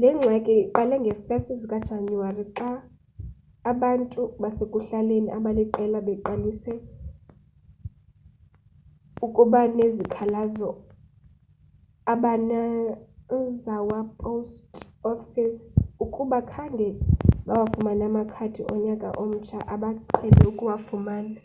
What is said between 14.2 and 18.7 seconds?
post office ukuba khange bawafumane amakhadi